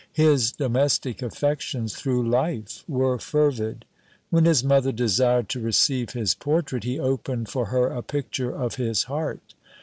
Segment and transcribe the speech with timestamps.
[0.13, 3.85] His domestic affections through life were fervid.
[4.31, 8.77] When his mother desired to receive his portrait, he opened for her a picture of
[8.77, 9.53] his heart!